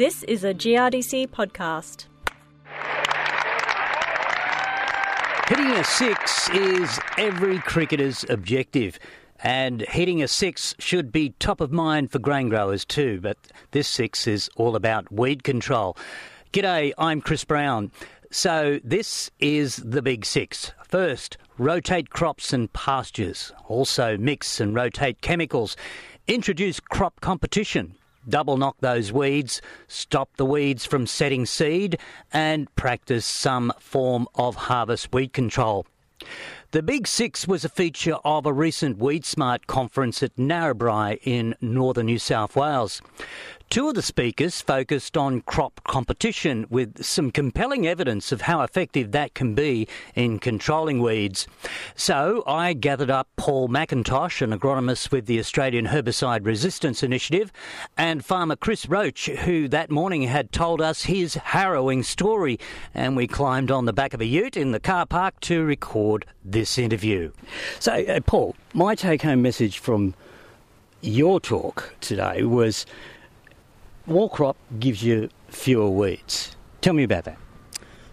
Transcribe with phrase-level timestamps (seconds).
[0.00, 2.06] This is a GRDC podcast.
[5.46, 8.98] Hitting a six is every cricketer's objective.
[9.40, 13.36] And hitting a six should be top of mind for grain growers too, but
[13.72, 15.98] this six is all about weed control.
[16.54, 17.92] G'day, I'm Chris Brown.
[18.30, 20.72] So, this is the big six.
[20.88, 23.52] First, rotate crops and pastures.
[23.66, 25.76] Also, mix and rotate chemicals.
[26.26, 27.96] Introduce crop competition
[28.30, 31.98] double knock those weeds, stop the weeds from setting seed,
[32.32, 35.86] and practice some form of harvest weed control.
[36.72, 41.56] The Big Six was a feature of a recent Weed Smart conference at Narrabri in
[41.60, 43.02] northern New South Wales.
[43.70, 49.12] Two of the speakers focused on crop competition with some compelling evidence of how effective
[49.12, 51.46] that can be in controlling weeds.
[51.94, 57.52] So I gathered up Paul McIntosh, an agronomist with the Australian Herbicide Resistance Initiative,
[57.96, 62.58] and farmer Chris Roach, who that morning had told us his harrowing story.
[62.92, 66.26] And we climbed on the back of a ute in the car park to record
[66.44, 67.32] this interview.
[67.78, 70.14] So, uh, Paul, my take home message from
[71.00, 72.86] your talk today was
[74.06, 76.56] more crop gives you fewer weeds.
[76.80, 77.38] Tell me about that.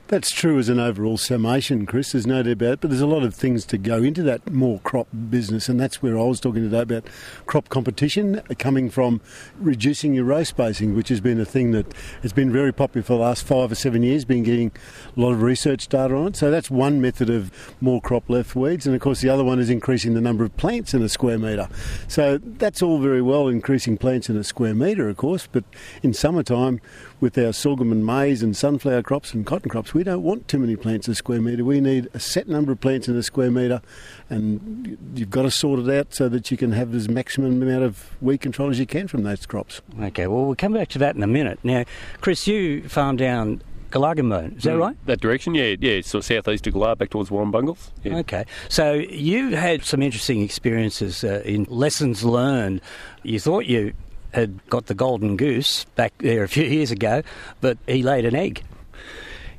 [0.10, 2.14] That's true as an overall summation, Chris.
[2.14, 2.80] There's no doubt about it.
[2.80, 6.02] But there's a lot of things to go into that more crop business, and that's
[6.02, 7.08] where I was talking today about
[7.46, 9.20] crop competition coming from
[9.60, 13.18] reducing your row spacing, which has been a thing that has been very popular for
[13.18, 14.24] the last five or seven years.
[14.24, 14.72] Been getting
[15.18, 16.36] a lot of research data on it.
[16.38, 19.60] So that's one method of more crop left weeds, and of course the other one
[19.60, 21.68] is increasing the number of plants in a square metre.
[22.08, 25.66] So that's all very well increasing plants in a square metre, of course, but
[26.02, 26.80] in summertime
[27.20, 30.60] with our sorghum and maize and sunflower crops and cotton crops, we don't want too
[30.60, 31.66] many plants a square metre.
[31.66, 33.82] We need a set number of plants in a square metre,
[34.30, 37.84] and you've got to sort it out so that you can have as maximum amount
[37.84, 39.82] of weed control as you can from those crops.
[40.00, 41.58] Okay, well, we'll come back to that in a minute.
[41.64, 41.84] Now,
[42.22, 45.06] Chris, you farm down Gulargambone, is that mm, right?
[45.08, 46.02] That direction, yeah, yeah.
[46.02, 47.90] So southeast of Gular, back towards Warrumbungles.
[48.04, 48.18] Yeah.
[48.18, 52.82] Okay, so you've had some interesting experiences uh, in lessons learned.
[53.24, 53.94] You thought you
[54.32, 57.24] had got the golden goose back there a few years ago,
[57.62, 58.64] but he laid an egg.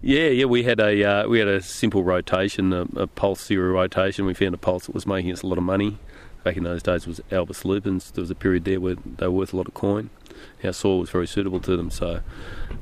[0.01, 3.75] Yeah, yeah, we had a uh, we had a simple rotation, a, a, pulse cereal
[3.75, 4.27] rotation.
[4.27, 5.99] We found a pulse that was making us a lot of money.
[6.45, 8.13] Back in those days, was Albus lupins.
[8.13, 10.11] There was a period there where they were worth a lot of coin.
[10.63, 12.21] Our soil was very suitable to them, so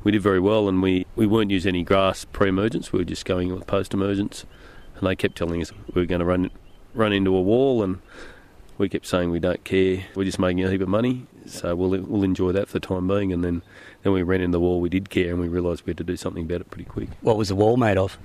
[0.04, 0.68] we did very well.
[0.68, 2.92] And we, we weren't using any grass pre-emergence.
[2.92, 4.44] We were just going with post-emergence.
[4.96, 6.50] And they kept telling us we were going to run
[6.92, 7.98] run into a wall, and
[8.78, 10.04] we kept saying we don't care.
[10.14, 13.08] We're just making a heap of money, so we'll we'll enjoy that for the time
[13.08, 13.32] being.
[13.32, 13.62] And then
[14.02, 14.80] then we ran into the wall.
[14.80, 17.08] We did care, and we realised we had to do something about it pretty quick.
[17.20, 18.18] What was the wall made of?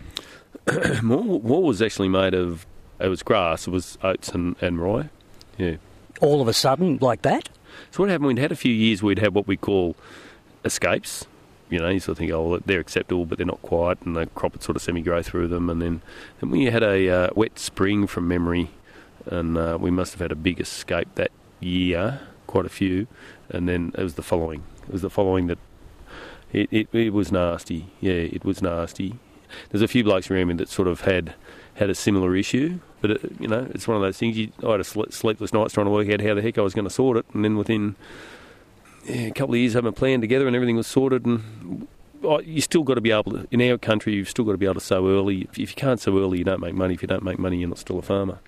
[1.03, 2.65] wall, wall was actually made of
[3.01, 3.67] it was grass.
[3.67, 5.09] It was oats and, and rye.
[5.57, 5.77] Yeah.
[6.21, 7.49] All of a sudden, like that.
[7.89, 8.27] So what happened?
[8.27, 9.01] We'd had a few years.
[9.01, 9.95] We'd had what we call
[10.63, 11.25] escapes.
[11.69, 14.15] You know, you sort of think, oh, well, they're acceptable, but they're not quite, and
[14.15, 15.69] the crop would sort of semi-grow through them.
[15.69, 16.01] And then,
[16.41, 18.69] then we had a uh, wet spring from memory
[19.25, 23.07] and uh, we must have had a big escape that year, quite a few,
[23.49, 24.63] and then it was the following.
[24.83, 25.57] It was the following that
[26.51, 27.87] it, it, it was nasty.
[27.99, 29.15] Yeah, it was nasty.
[29.69, 31.35] There's a few blokes around me that sort of had
[31.75, 34.37] had a similar issue, but it, you know, it's one of those things.
[34.37, 36.73] You, I had a sleepless nights trying to work out how the heck I was
[36.73, 37.95] going to sort it, and then within
[39.05, 41.87] yeah, a couple of years having a plan together and everything was sorted and
[42.43, 44.65] you still got to be able to, in our country, you've still got to be
[44.65, 45.47] able to sow early.
[45.51, 46.93] If you can't sow early, you don't make money.
[46.93, 48.39] If you don't make money, you're not still a farmer.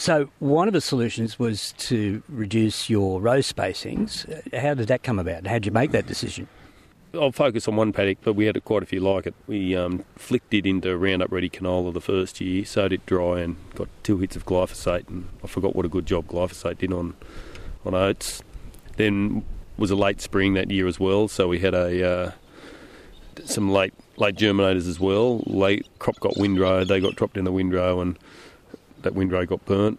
[0.00, 4.24] So one of the solutions was to reduce your row spacings.
[4.54, 5.46] How did that come about?
[5.46, 6.48] How did you make that decision?
[7.12, 9.34] I'll focus on one paddock, but we had quite a few like it.
[9.46, 13.56] We um, flicked it into Roundup Ready canola the first year, sowed it dry, and
[13.74, 15.06] got two hits of glyphosate.
[15.10, 17.14] And I forgot what a good job glyphosate did on
[17.84, 18.42] on oats.
[18.96, 19.44] Then
[19.76, 22.32] was a late spring that year as well, so we had a uh,
[23.44, 25.42] some late late germinators as well.
[25.44, 28.18] Late crop got windrow, they got dropped in the windrow, and
[29.02, 29.98] that windrow got burnt.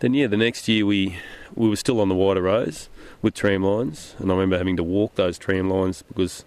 [0.00, 1.18] Then yeah, the next year we
[1.54, 2.88] we were still on the wider rows
[3.20, 6.44] with tram lines, and I remember having to walk those tram lines because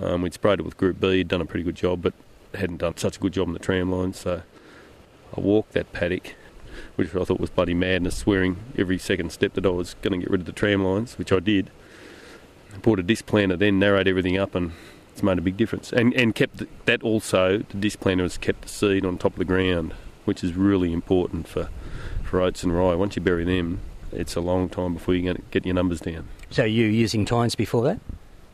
[0.00, 2.14] um, we'd sprayed it with Group B, done a pretty good job, but
[2.54, 4.18] hadn't done such a good job on the tram lines.
[4.18, 4.42] So
[5.36, 6.34] I walked that paddock,
[6.96, 10.24] which I thought was bloody madness, swearing every second step that I was going to
[10.24, 11.70] get rid of the tram lines, which I did.
[12.74, 14.72] I bought a disc planter, then narrowed everything up, and
[15.12, 15.92] it's made a big difference.
[15.92, 17.58] And and kept that also.
[17.58, 19.94] The disc planter has kept the seed on top of the ground
[20.26, 21.68] which is really important for,
[22.24, 22.94] for oats and rye.
[22.94, 23.80] Once you bury them,
[24.12, 26.28] it's a long time before you get your numbers down.
[26.50, 28.00] So you using tines before that?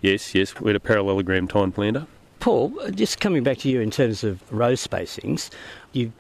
[0.01, 0.59] Yes, yes.
[0.61, 2.07] We had a parallelogram tine planter.
[2.41, 5.51] Paul, just coming back to you in terms of row spacings,
[5.93, 6.13] you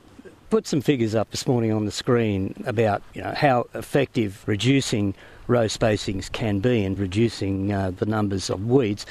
[0.51, 5.15] put some figures up this morning on the screen about you know, how effective reducing
[5.49, 9.05] row spacings can be in reducing uh, the numbers of weeds.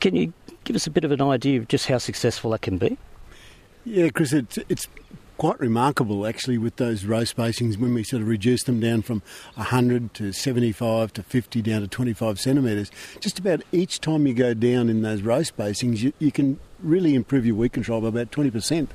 [0.00, 0.32] Can you
[0.64, 2.96] give us a bit of an idea of just how successful that can be?
[3.84, 4.88] Yeah, Chris, it's, it's
[5.36, 9.22] quite remarkable actually with those row spacings when we sort of reduce them down from
[9.54, 12.90] 100 to 75 to 50 down to 25 centimetres.
[13.20, 17.14] Just about each time you go down in those row spacings, you, you can really
[17.14, 18.88] improve your weed control by about 20%.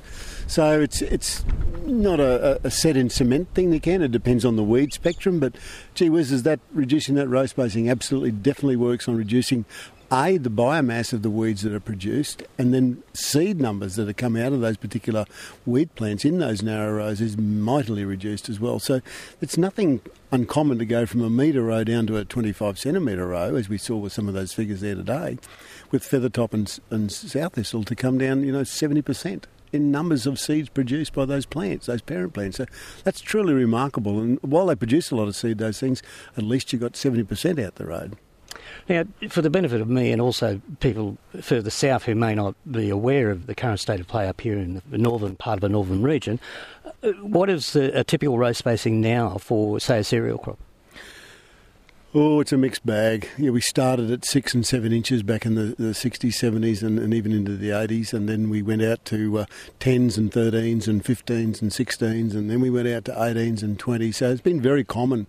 [0.48, 1.44] So it's it's
[1.86, 4.02] not a, a, set in cement thing that can.
[4.02, 5.56] It depends on the weed spectrum, but
[5.96, 9.66] gee whiz, is that reducing that row spacing absolutely definitely works on reducing
[10.12, 14.18] a, the biomass of the weeds that are produced, and then seed numbers that have
[14.18, 15.26] come out of those particular
[15.66, 18.80] weed plants in those narrow rows is mightily reduced as well.
[18.80, 19.02] So
[19.40, 23.56] it's nothing uncommon to go from a metre row down to a 25 centimetre row,
[23.56, 25.38] as we saw with some of those figures there today,
[25.92, 30.68] with feathertop and, and sowthistle to come down, you know, 70% in numbers of seeds
[30.68, 32.58] produced by those plants, those parent plants.
[32.58, 32.66] So
[33.06, 34.20] that's truly remarkable.
[34.20, 36.04] And while they produce a lot of seed, those things,
[36.36, 38.18] at least you got 70% out the road.
[38.90, 42.90] Now, for the benefit of me and also people further south who may not be
[42.90, 45.70] aware of the current state of play up here in the northern part of the
[45.70, 46.40] northern region,
[47.04, 50.60] uh, what is a typical row spacing now for, say, a cereal crop?
[52.14, 53.30] Oh, it's a mixed bag.
[53.38, 57.00] Yeah, we started at six and seven inches back in the, the 60s, 70s, and,
[57.00, 59.46] and, even into the 80s, and then we went out to uh,
[59.80, 63.80] 10s and 13s and 15s and 16s, and then we went out to 18s and
[63.80, 64.16] 20s.
[64.16, 65.28] So it's been very common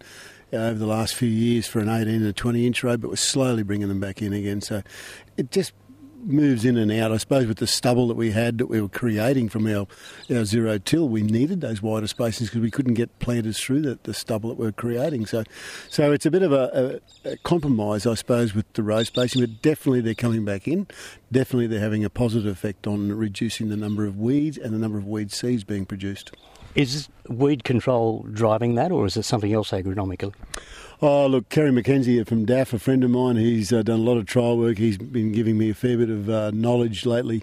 [0.53, 3.17] over the last few years for an 18 and a 20 inch road, but we're
[3.17, 4.61] slowly bringing them back in again.
[4.61, 4.83] So
[5.37, 5.73] it just
[6.25, 7.13] moves in and out.
[7.13, 9.87] I suppose with the stubble that we had that we were creating from our,
[10.31, 13.99] our zero till, we needed those wider spaces because we couldn't get planters through the,
[14.03, 15.27] the stubble that we are creating.
[15.27, 15.45] So,
[15.89, 19.43] so it's a bit of a, a, a, compromise, I suppose, with the row spacing.
[19.43, 20.87] But definitely they're coming back in.
[21.31, 24.99] Definitely they're having a positive effect on reducing the number of weeds and the number
[24.99, 26.33] of weed seeds being produced.
[26.75, 30.35] Is weed control driving that, or is it something else agronomically?
[31.03, 34.19] Oh, look, Kerry McKenzie from DAF, a friend of mine, he's uh, done a lot
[34.19, 34.79] of trial work.
[34.79, 37.43] He's been giving me a fair bit of uh, knowledge lately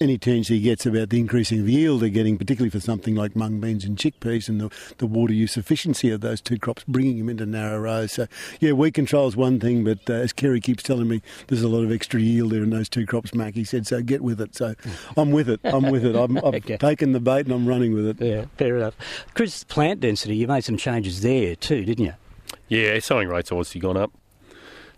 [0.00, 3.36] any chance he gets about the increasing of yield they're getting, particularly for something like
[3.36, 7.18] mung beans and chickpeas, and the, the water use efficiency of those two crops, bringing
[7.18, 8.12] them into narrow rows.
[8.12, 8.26] So,
[8.60, 11.68] yeah, weed control is one thing, but uh, as Kerry keeps telling me, there's a
[11.68, 13.54] lot of extra yield there in those two crops, Mac.
[13.54, 14.54] He said, so get with it.
[14.54, 14.74] So
[15.16, 15.60] I'm with it.
[15.64, 16.16] I'm with it.
[16.16, 16.76] i have okay.
[16.76, 18.24] taken the bait and I'm running with it.
[18.24, 18.96] Yeah, fair enough.
[19.34, 22.14] Chris, plant density, you made some changes there too, didn't you?
[22.68, 24.12] Yeah, sowing rates obviously gone up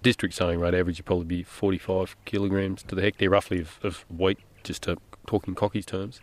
[0.03, 4.05] district sowing rate average would probably be 45 kilograms to the hectare, roughly, of, of
[4.09, 4.97] wheat just to
[5.27, 6.21] talking cockies terms,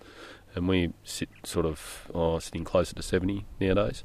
[0.56, 4.04] and we sit sort of oh, sitting closer to 70 nowadays.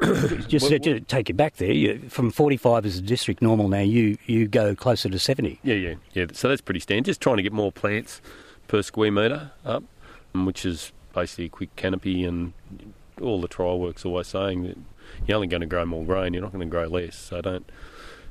[0.48, 4.16] just to take you back there, you, from 45 as a district normal now, you,
[4.26, 5.60] you go closer to 70.
[5.62, 6.26] Yeah, yeah, yeah.
[6.32, 7.04] So that's pretty standard.
[7.04, 8.20] Just trying to get more plants
[8.68, 9.84] per square metre up,
[10.34, 12.52] which is basically a quick canopy, and
[13.20, 14.78] all the trial work's always saying that
[15.26, 17.16] you're only going to grow more grain, you're not going to grow less.
[17.16, 17.70] So don't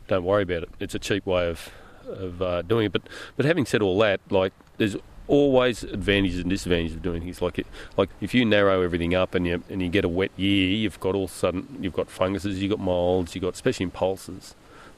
[0.07, 0.69] don't worry about it.
[0.79, 1.71] It's a cheap way of
[2.05, 2.91] of uh, doing it.
[2.91, 3.03] But
[3.37, 4.97] but having said all that, like there's
[5.31, 7.65] always advantages and disadvantages of doing things like it.
[7.95, 10.99] Like if you narrow everything up and you and you get a wet year, you've
[10.99, 13.91] got all of a sudden you've got funguses, you've got molds, you've got especially in
[13.91, 14.55] pulses.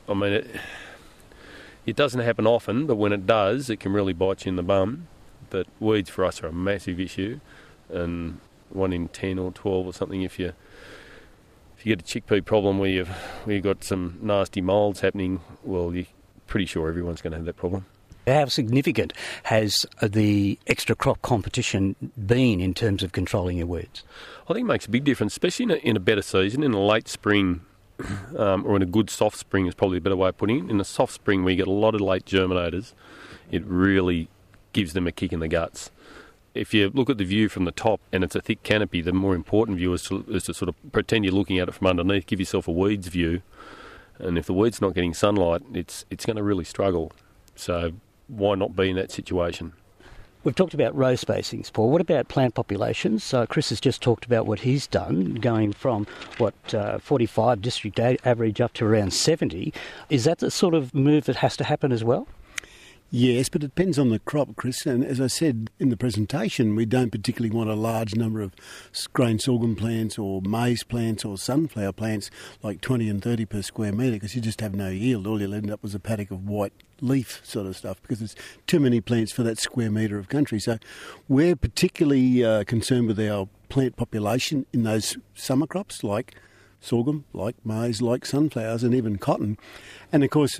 [0.09, 0.47] I mean, it,
[1.85, 4.63] it doesn't happen often, but when it does, it can really bite you in the
[4.63, 5.07] bum.
[5.51, 7.39] But weeds for us are a massive issue,
[7.89, 8.39] and
[8.69, 10.53] one in ten or twelve or something if you
[11.77, 13.09] if you get a chickpea problem where you've
[13.43, 16.07] where you've got some nasty molds happening, well, you're
[16.47, 17.85] pretty sure everyone's going to have that problem.
[18.25, 19.11] How significant
[19.43, 24.03] has the extra crop competition been in terms of controlling your weeds?
[24.47, 26.73] I think it makes a big difference, especially in a, in a better season, in
[26.73, 27.61] a late spring
[28.37, 30.71] um, or in a good soft spring is probably a better way of putting it.
[30.71, 32.93] In a soft spring where you get a lot of late germinators,
[33.51, 34.29] it really
[34.71, 35.91] gives them a kick in the guts.
[36.53, 39.11] If you look at the view from the top and it's a thick canopy, the
[39.11, 41.87] more important view is to, is to sort of pretend you're looking at it from
[41.87, 43.41] underneath, give yourself a weeds view.
[44.19, 47.11] And if the weed's not getting sunlight, it's it's going to really struggle.
[47.55, 47.93] So
[48.27, 49.73] why not be in that situation?
[50.43, 51.89] We've talked about row spacings, Paul.
[51.89, 53.23] What about plant populations?
[53.23, 56.05] So Chris has just talked about what he's done, going from
[56.37, 59.73] what uh, 45 district average up to around 70.
[60.09, 62.27] Is that the sort of move that has to happen as well?
[63.15, 64.87] Yes, but it depends on the crop, Chris.
[64.87, 68.55] And as I said in the presentation, we don't particularly want a large number of
[69.13, 72.31] grain sorghum plants or maize plants or sunflower plants,
[72.63, 75.27] like 20 and 30 per square metre, because you just have no yield.
[75.27, 78.17] All you'll end up with is a paddock of white leaf sort of stuff because
[78.17, 80.59] there's too many plants for that square metre of country.
[80.59, 80.79] So
[81.27, 86.33] we're particularly uh, concerned with our plant population in those summer crops like
[86.83, 89.57] sorghum, like maize, like sunflowers, and even cotton.
[90.11, 90.59] And of course,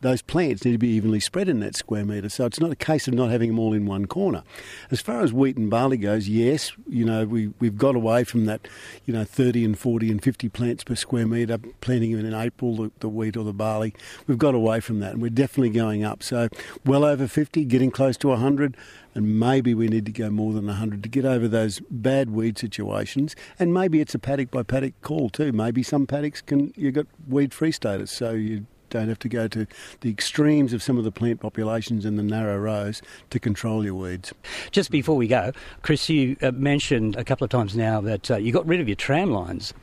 [0.00, 2.28] those plants need to be evenly spread in that square metre.
[2.28, 4.42] So it's not a case of not having them all in one corner.
[4.90, 8.46] As far as wheat and barley goes, yes, you know, we, we've got away from
[8.46, 8.66] that,
[9.04, 12.76] you know, 30 and 40 and 50 plants per square metre, planting them in April,
[12.76, 13.94] the, the wheat or the barley.
[14.26, 16.22] We've got away from that and we're definitely going up.
[16.22, 16.48] So
[16.86, 18.76] well over 50, getting close to 100
[19.14, 22.56] and maybe we need to go more than 100 to get over those bad weed
[22.56, 23.36] situations.
[23.58, 25.52] And maybe it's a paddock by paddock call too.
[25.52, 29.48] Maybe some paddocks can you've got weed free status, so you don't have to go
[29.48, 29.66] to
[30.00, 33.94] the extremes of some of the plant populations in the narrow rows to control your
[33.94, 34.32] weeds.
[34.70, 35.52] Just before we go,
[35.82, 38.88] Chris, you uh, mentioned a couple of times now that uh, you got rid of
[38.88, 39.74] your tram lines.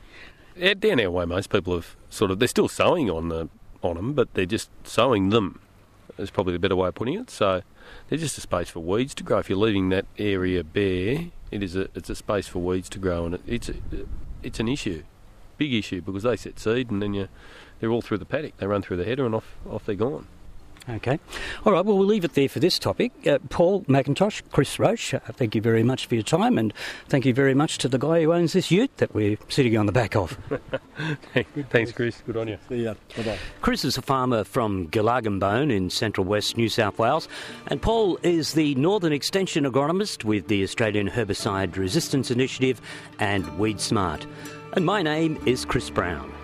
[0.56, 3.50] Yeah, down our way, most people have sort of they're still sowing on the
[3.82, 5.60] on them, but they're just sowing them.
[6.18, 7.30] Is probably the better way of putting it.
[7.30, 7.62] So
[8.08, 9.40] they're just a space for weeds to grow.
[9.40, 13.00] If you're leaving that area bare, it is a it's a space for weeds to
[13.00, 13.76] grow, and it, it's a,
[14.42, 15.04] it's an issue,
[15.58, 17.28] big issue because they set seed, and then you
[17.80, 18.58] they're all through the paddock.
[18.58, 20.28] They run through the header, and off off they're gone.
[20.88, 21.20] Okay.
[21.66, 23.12] All right, well, we'll leave it there for this topic.
[23.26, 26.74] Uh, Paul McIntosh, Chris Roche, uh, thank you very much for your time, and
[27.08, 29.88] thank you very much to the guy who owns this ute that we're sitting on
[29.88, 30.38] the back of.
[31.72, 32.22] Thanks, Chris.
[32.28, 32.60] Good on you.
[32.70, 32.94] See ya.
[33.18, 33.40] Bye-bye.
[33.62, 37.28] Chris is a farmer from Gulargambone in central west New South Wales,
[37.68, 42.80] and Paul is the Northern Extension agronomist with the Australian Herbicide Resistance Initiative
[43.20, 44.28] and Weed Smart.
[44.74, 46.35] And my name is Chris Brown.